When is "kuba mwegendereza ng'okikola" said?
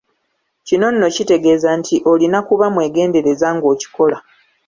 2.47-4.17